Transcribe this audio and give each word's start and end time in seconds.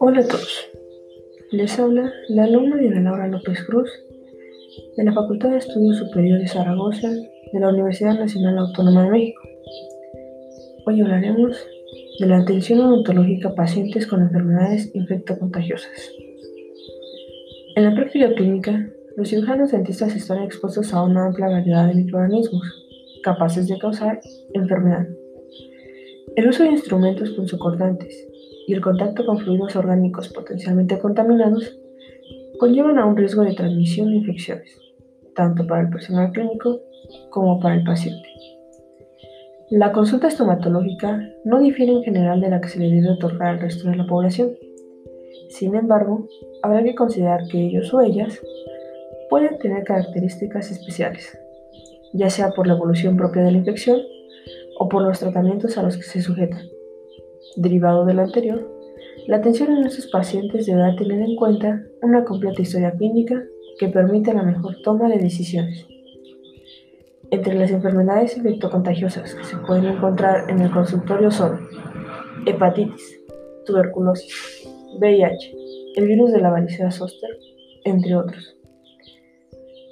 Hola 0.00 0.20
a 0.20 0.26
todos, 0.26 0.68
les 1.50 1.78
habla 1.78 2.12
la 2.28 2.44
alumna 2.44 2.76
Diana 2.76 3.00
Laura 3.00 3.28
López 3.28 3.62
Cruz 3.64 3.90
de 4.96 5.04
la 5.04 5.12
Facultad 5.12 5.50
de 5.50 5.58
Estudios 5.58 5.98
Superiores 5.98 6.52
Zaragoza 6.52 7.08
de 7.10 7.60
la 7.60 7.68
Universidad 7.68 8.18
Nacional 8.18 8.58
Autónoma 8.58 9.04
de 9.04 9.10
México. 9.10 9.42
Hoy 10.86 11.00
hablaremos 11.00 11.56
de 12.18 12.26
la 12.26 12.38
atención 12.38 12.80
odontológica 12.80 13.50
a 13.50 13.54
pacientes 13.54 14.06
con 14.06 14.22
enfermedades 14.22 14.90
infectocontagiosas. 14.94 16.12
En 17.76 17.84
la 17.84 17.94
práctica 17.94 18.34
clínica, 18.34 18.90
los 19.16 19.28
cirujanos 19.28 19.72
dentistas 19.72 20.16
están 20.16 20.42
expuestos 20.42 20.92
a 20.92 21.02
una 21.02 21.26
amplia 21.26 21.48
variedad 21.48 21.86
de 21.88 21.94
microorganismos 21.94 22.84
capaces 23.22 23.68
de 23.68 23.78
causar 23.78 24.20
enfermedad. 24.52 25.06
El 26.36 26.48
uso 26.48 26.64
de 26.64 26.70
instrumentos 26.70 27.30
punzocortantes 27.30 28.28
y 28.66 28.74
el 28.74 28.80
contacto 28.80 29.26
con 29.26 29.38
fluidos 29.38 29.76
orgánicos 29.76 30.28
potencialmente 30.28 30.98
contaminados 30.98 31.78
conllevan 32.58 32.98
a 32.98 33.06
un 33.06 33.16
riesgo 33.16 33.42
de 33.42 33.54
transmisión 33.54 34.10
de 34.10 34.16
infecciones, 34.16 34.78
tanto 35.34 35.66
para 35.66 35.82
el 35.82 35.90
personal 35.90 36.32
clínico 36.32 36.80
como 37.30 37.60
para 37.60 37.74
el 37.74 37.84
paciente. 37.84 38.28
La 39.70 39.92
consulta 39.92 40.28
estomatológica 40.28 41.20
no 41.44 41.58
difiere 41.58 41.92
en 41.92 42.02
general 42.02 42.40
de 42.40 42.50
la 42.50 42.60
que 42.60 42.68
se 42.68 42.78
le 42.78 42.94
debe 42.94 43.10
otorgar 43.10 43.48
al 43.48 43.60
resto 43.60 43.88
de 43.88 43.96
la 43.96 44.06
población. 44.06 44.52
Sin 45.48 45.74
embargo, 45.74 46.28
habrá 46.62 46.82
que 46.84 46.94
considerar 46.94 47.46
que 47.48 47.66
ellos 47.66 47.92
o 47.92 48.00
ellas 48.00 48.40
pueden 49.30 49.58
tener 49.58 49.84
características 49.84 50.70
especiales, 50.70 51.38
ya 52.12 52.30
sea 52.30 52.50
por 52.50 52.66
la 52.66 52.74
evolución 52.74 53.16
propia 53.16 53.42
de 53.42 53.52
la 53.52 53.58
infección 53.58 54.00
o 54.78 54.88
por 54.88 55.02
los 55.02 55.18
tratamientos 55.18 55.76
a 55.78 55.82
los 55.82 55.96
que 55.96 56.02
se 56.02 56.20
sujetan. 56.20 56.73
Derivado 57.56 58.04
de 58.04 58.14
lo 58.14 58.22
anterior, 58.22 58.68
la 59.26 59.36
atención 59.36 59.76
en 59.76 59.84
estos 59.84 60.08
pacientes 60.08 60.66
deberá 60.66 60.94
tener 60.96 61.20
en 61.20 61.36
cuenta 61.36 61.82
una 62.02 62.24
completa 62.24 62.62
historia 62.62 62.92
clínica 62.92 63.42
que 63.78 63.88
permita 63.88 64.34
la 64.34 64.42
mejor 64.42 64.76
toma 64.82 65.08
de 65.08 65.18
decisiones. 65.18 65.86
Entre 67.30 67.54
las 67.54 67.70
enfermedades 67.70 68.36
infectocontagiosas 68.36 69.34
que 69.34 69.44
se 69.44 69.56
pueden 69.58 69.86
encontrar 69.86 70.50
en 70.50 70.60
el 70.60 70.70
consultorio 70.70 71.30
son 71.30 71.68
hepatitis, 72.44 73.20
tuberculosis, 73.64 74.68
VIH, 74.98 75.54
el 75.96 76.06
virus 76.06 76.32
de 76.32 76.40
la 76.40 76.50
varicela 76.50 76.90
zoster, 76.90 77.38
entre 77.84 78.16
otros. 78.16 78.56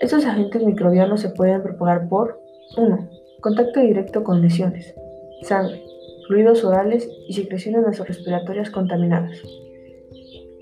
Estos 0.00 0.24
agentes 0.26 0.62
microbianos 0.62 1.20
se 1.20 1.30
pueden 1.30 1.62
propagar 1.62 2.08
por 2.08 2.40
1. 2.76 3.10
Contacto 3.40 3.80
directo 3.80 4.22
con 4.24 4.40
lesiones, 4.40 4.94
sangre, 5.42 5.82
fluidos 6.28 6.62
orales 6.62 7.10
y 7.26 7.32
secreciones 7.32 7.82
nasorrespiratorias 7.82 8.70
contaminadas. 8.70 9.42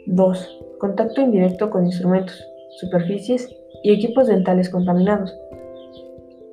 2. 0.07 0.61
Contacto 0.79 1.21
indirecto 1.21 1.69
con 1.71 1.85
instrumentos, 1.85 2.43
superficies 2.79 3.51
y 3.83 3.93
equipos 3.93 4.29
dentales 4.29 4.71
contaminados. 4.71 5.37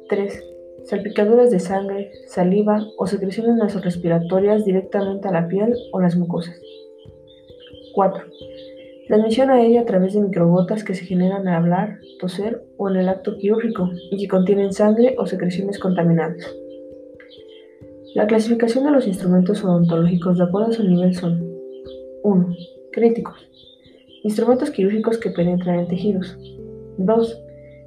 3. 0.09 0.43
Salpicaduras 0.85 1.51
de 1.51 1.59
sangre, 1.59 2.11
saliva 2.27 2.85
o 2.97 3.07
secreciones 3.07 3.55
nasorrespiratorias 3.55 4.65
directamente 4.65 5.27
a 5.27 5.31
la 5.31 5.47
piel 5.47 5.75
o 5.93 6.01
las 6.01 6.15
mucosas. 6.17 6.59
4. 7.93 8.25
Transmisión 9.07 9.51
aérea 9.51 9.81
a 9.81 9.85
través 9.85 10.13
de 10.13 10.21
microgotas 10.21 10.83
que 10.83 10.95
se 10.95 11.05
generan 11.05 11.47
al 11.47 11.55
hablar, 11.55 11.99
toser 12.19 12.63
o 12.77 12.89
en 12.89 12.95
el 12.95 13.09
acto 13.09 13.37
quirúrgico 13.37 13.89
y 14.11 14.17
que 14.17 14.27
contienen 14.27 14.73
sangre 14.73 15.15
o 15.19 15.27
secreciones 15.27 15.77
contaminadas. 15.77 16.62
La 18.15 18.27
clasificación 18.27 18.83
de 18.83 18.91
los 18.91 19.07
instrumentos 19.07 19.63
odontológicos 19.63 20.37
de 20.37 20.43
acuerdo 20.43 20.69
a 20.69 20.73
su 20.73 20.83
nivel 20.83 21.15
son 21.15 21.51
1. 22.21 22.55
Críticos. 22.91 23.49
Instrumentos 24.21 24.69
quirúrgicos 24.69 25.17
que 25.17 25.31
penetran 25.31 25.79
en 25.79 25.87
tejidos. 25.87 26.37
2. 26.99 27.41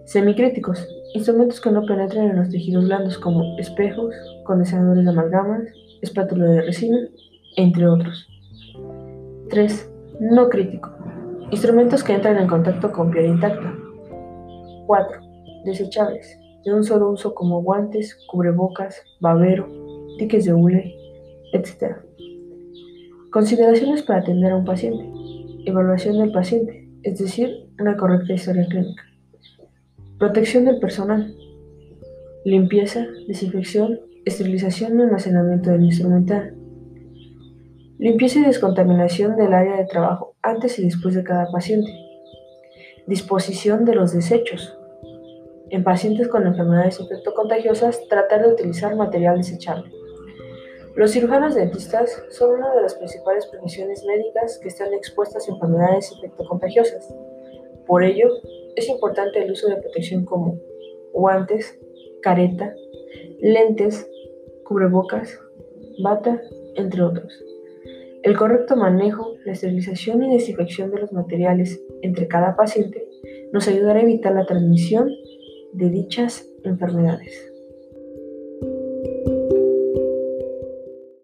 Semicríticos. 0.04 0.84
Instrumentos 1.14 1.60
que 1.60 1.70
no 1.70 1.86
penetran 1.86 2.30
en 2.30 2.36
los 2.38 2.50
tejidos 2.50 2.86
blandos 2.86 3.18
como 3.18 3.56
espejos, 3.58 4.16
condensadores 4.44 5.04
de 5.04 5.10
amalgamas, 5.10 5.62
espátula 6.02 6.46
de 6.46 6.62
resina, 6.62 6.98
entre 7.56 7.86
otros. 7.86 8.26
3. 9.50 9.92
No 10.18 10.48
crítico. 10.48 10.90
Instrumentos 11.52 12.02
que 12.02 12.14
entran 12.14 12.38
en 12.38 12.48
contacto 12.48 12.90
con 12.90 13.12
piel 13.12 13.26
intacta. 13.26 13.72
4. 14.88 15.20
Desechables, 15.64 16.36
de 16.64 16.74
un 16.74 16.82
solo 16.82 17.12
uso 17.12 17.32
como 17.32 17.62
guantes, 17.62 18.18
cubrebocas, 18.26 19.04
babero, 19.20 19.75
tickets 20.18 20.44
de 20.44 20.54
hule, 20.54 20.94
etc. 21.52 21.96
Consideraciones 23.30 24.02
para 24.02 24.20
atender 24.20 24.52
a 24.52 24.56
un 24.56 24.64
paciente. 24.64 25.04
Evaluación 25.66 26.18
del 26.18 26.32
paciente, 26.32 26.88
es 27.02 27.18
decir, 27.18 27.68
una 27.78 27.96
correcta 27.96 28.32
historia 28.32 28.66
clínica. 28.66 29.02
Protección 30.18 30.64
del 30.64 30.78
personal. 30.78 31.34
Limpieza, 32.44 33.06
desinfección, 33.26 34.00
esterilización 34.24 34.98
y 34.98 35.02
almacenamiento 35.02 35.70
del 35.70 35.84
instrumental. 35.84 36.54
Limpieza 37.98 38.40
y 38.40 38.44
descontaminación 38.44 39.36
del 39.36 39.52
área 39.52 39.76
de 39.76 39.86
trabajo 39.86 40.36
antes 40.42 40.78
y 40.78 40.84
después 40.84 41.14
de 41.14 41.24
cada 41.24 41.50
paciente. 41.50 41.90
Disposición 43.06 43.84
de 43.84 43.94
los 43.94 44.12
desechos. 44.12 44.78
En 45.70 45.82
pacientes 45.82 46.28
con 46.28 46.46
enfermedades 46.46 47.00
infectocontagiosas, 47.00 48.06
tratar 48.08 48.46
de 48.46 48.52
utilizar 48.52 48.94
material 48.96 49.38
desechable. 49.38 49.90
Los 50.96 51.10
cirujanos 51.10 51.54
dentistas 51.54 52.24
son 52.30 52.54
una 52.54 52.74
de 52.74 52.80
las 52.80 52.94
principales 52.94 53.44
profesiones 53.48 54.02
médicas 54.06 54.58
que 54.62 54.68
están 54.68 54.94
expuestas 54.94 55.46
a 55.46 55.52
enfermedades 55.52 56.10
infectocontagiosas. 56.10 57.14
Por 57.86 58.02
ello, 58.02 58.30
es 58.76 58.88
importante 58.88 59.44
el 59.44 59.52
uso 59.52 59.68
de 59.68 59.76
protección 59.76 60.24
como 60.24 60.58
guantes, 61.12 61.78
careta, 62.22 62.74
lentes, 63.40 64.10
cubrebocas, 64.64 65.38
bata, 66.02 66.40
entre 66.76 67.02
otros. 67.02 67.44
El 68.22 68.34
correcto 68.34 68.74
manejo, 68.74 69.34
la 69.44 69.52
esterilización 69.52 70.22
y 70.22 70.32
desinfección 70.32 70.90
de 70.92 71.00
los 71.00 71.12
materiales 71.12 71.78
entre 72.00 72.26
cada 72.26 72.56
paciente 72.56 73.06
nos 73.52 73.68
ayudará 73.68 74.00
a 74.00 74.02
evitar 74.02 74.34
la 74.34 74.46
transmisión 74.46 75.10
de 75.74 75.90
dichas 75.90 76.48
enfermedades. 76.64 77.52